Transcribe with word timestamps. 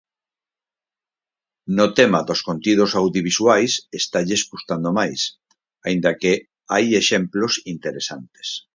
No 1.79 1.85
tema 1.99 2.19
dos 2.29 2.39
contidos 2.49 2.91
audiovisuais 3.01 3.71
estalles 3.99 4.41
custando 4.51 4.89
máis, 4.99 5.19
aínda 5.87 6.11
que 6.21 6.33
hai 6.73 6.85
exemplos 7.01 7.53
interesantes. 7.73 8.47